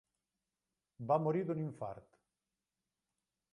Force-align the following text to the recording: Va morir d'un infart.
Va 1.11 1.17
morir 1.27 1.45
d'un 1.51 1.61
infart. 1.65 2.19